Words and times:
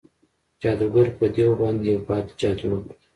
جادوګر 0.61 1.07
په 1.17 1.25
دیو 1.33 1.51
باندې 1.59 1.85
یو 1.91 1.99
بد 2.07 2.25
جادو 2.39 2.67
وکړ. 2.71 2.95